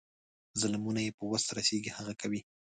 ظلمونه 0.59 0.99
یې 1.05 1.11
په 1.17 1.23
وس 1.31 1.43
رسیږي 1.57 1.91
هغه 1.97 2.13
کوي. 2.21 2.41